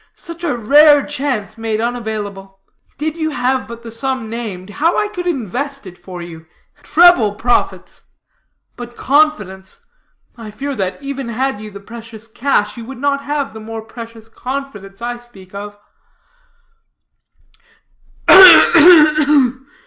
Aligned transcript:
Such 0.15 0.43
a 0.43 0.57
rare 0.57 1.05
chance 1.05 1.59
made 1.59 1.79
unavailable. 1.79 2.59
Did 2.97 3.15
you 3.17 3.29
have 3.29 3.67
but 3.67 3.83
the 3.83 3.91
sum 3.91 4.31
named, 4.31 4.71
how 4.81 4.97
I 4.97 5.07
could 5.07 5.27
invest 5.27 5.85
it 5.85 5.95
for 5.95 6.23
you. 6.23 6.47
Treble 6.81 7.35
profits. 7.35 8.01
But 8.75 8.97
confidence 8.97 9.85
I 10.35 10.49
fear 10.49 10.75
that, 10.75 11.03
even 11.03 11.29
had 11.29 11.59
you 11.59 11.69
the 11.69 11.79
precious 11.79 12.27
cash, 12.27 12.77
you 12.77 12.85
would 12.85 12.97
not 12.97 13.25
have 13.25 13.53
the 13.53 13.59
more 13.59 13.83
precious 13.83 14.27
confidence 14.27 15.03
I 15.03 15.17
speak 15.19 15.51
of." 15.53 15.77